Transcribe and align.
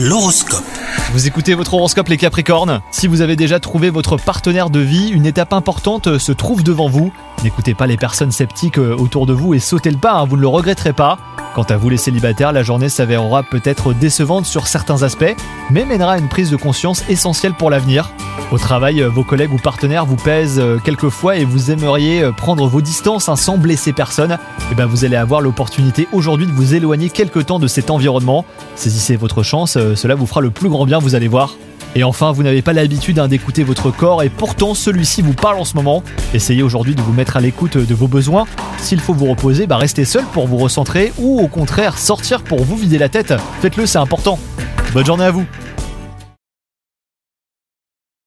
L'horoscope. 0.00 0.62
Vous 1.12 1.26
écoutez 1.26 1.54
votre 1.54 1.74
horoscope 1.74 2.06
les 2.06 2.18
Capricornes? 2.18 2.82
Si 2.92 3.08
vous 3.08 3.20
avez 3.20 3.34
déjà 3.34 3.58
trouvé 3.58 3.90
votre 3.90 4.16
partenaire 4.16 4.70
de 4.70 4.78
vie, 4.78 5.08
une 5.08 5.26
étape 5.26 5.52
importante 5.52 6.18
se 6.18 6.30
trouve 6.30 6.62
devant 6.62 6.88
vous. 6.88 7.12
N'écoutez 7.42 7.74
pas 7.74 7.88
les 7.88 7.96
personnes 7.96 8.30
sceptiques 8.30 8.78
euh, 8.78 8.94
autour 8.96 9.26
de 9.26 9.32
vous 9.32 9.54
et 9.54 9.58
sautez 9.58 9.90
le 9.90 9.98
pas, 9.98 10.12
hein, 10.12 10.24
vous 10.24 10.36
ne 10.36 10.42
le 10.42 10.46
regretterez 10.46 10.92
pas. 10.92 11.18
Quant 11.58 11.64
à 11.64 11.76
vous 11.76 11.88
les 11.88 11.96
célibataires, 11.96 12.52
la 12.52 12.62
journée 12.62 12.88
s'avérera 12.88 13.42
peut-être 13.42 13.92
décevante 13.92 14.46
sur 14.46 14.68
certains 14.68 15.02
aspects, 15.02 15.34
mais 15.72 15.84
mènera 15.84 16.12
à 16.12 16.18
une 16.18 16.28
prise 16.28 16.52
de 16.52 16.56
conscience 16.56 17.02
essentielle 17.08 17.52
pour 17.52 17.68
l'avenir. 17.68 18.12
Au 18.52 18.58
travail, 18.58 19.02
euh, 19.02 19.08
vos 19.08 19.24
collègues 19.24 19.52
ou 19.52 19.56
partenaires 19.56 20.06
vous 20.06 20.14
pèsent 20.14 20.60
euh, 20.60 20.78
quelquefois 20.78 21.34
et 21.34 21.44
vous 21.44 21.72
aimeriez 21.72 22.22
euh, 22.22 22.30
prendre 22.30 22.68
vos 22.68 22.80
distances 22.80 23.28
hein, 23.28 23.34
sans 23.34 23.58
blesser 23.58 23.92
personne. 23.92 24.38
Et 24.70 24.76
ben 24.76 24.86
vous 24.86 25.04
allez 25.04 25.16
avoir 25.16 25.40
l'opportunité 25.40 26.06
aujourd'hui 26.12 26.46
de 26.46 26.52
vous 26.52 26.74
éloigner 26.74 27.10
quelque 27.10 27.40
temps 27.40 27.58
de 27.58 27.66
cet 27.66 27.90
environnement. 27.90 28.44
Saisissez 28.76 29.16
votre 29.16 29.42
chance, 29.42 29.72
cela 29.72 30.14
vous 30.14 30.26
fera 30.26 30.40
le 30.40 30.50
plus 30.50 30.68
grand 30.68 30.86
bien, 30.86 31.00
vous 31.00 31.16
allez 31.16 31.26
voir. 31.26 31.56
Et 31.96 32.04
enfin, 32.04 32.30
vous 32.30 32.44
n'avez 32.44 32.62
pas 32.62 32.72
l'habitude 32.72 33.18
hein, 33.18 33.26
d'écouter 33.26 33.64
votre 33.64 33.90
corps 33.90 34.22
et 34.22 34.28
pourtant 34.28 34.74
celui-ci 34.74 35.22
vous 35.22 35.32
parle 35.32 35.58
en 35.58 35.64
ce 35.64 35.74
moment. 35.74 36.04
Essayez 36.34 36.62
aujourd'hui 36.62 36.94
de 36.94 37.00
vous 37.00 37.12
mettre 37.12 37.36
à 37.36 37.40
l'écoute 37.40 37.76
de 37.76 37.94
vos 37.96 38.06
besoins. 38.06 38.46
S'il 38.78 39.00
faut 39.00 39.12
vous 39.12 39.26
reposer, 39.26 39.66
bah 39.66 39.76
restez 39.76 40.04
seul 40.04 40.24
pour 40.32 40.46
vous 40.46 40.56
recentrer 40.56 41.12
ou 41.18 41.40
au 41.40 41.48
contraire 41.48 41.98
sortir 41.98 42.42
pour 42.42 42.64
vous 42.64 42.76
vider 42.76 42.98
la 42.98 43.08
tête. 43.08 43.34
Faites-le, 43.60 43.86
c'est 43.86 43.98
important. 43.98 44.38
Bonne 44.94 45.04
journée 45.04 45.24
à 45.24 45.30
vous 45.30 45.44